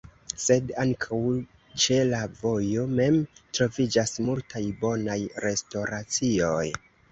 [0.43, 1.19] Sed ankaŭ
[1.83, 3.19] ĉe la vojo mem
[3.59, 6.67] troviĝas multaj bonaj restoracioj.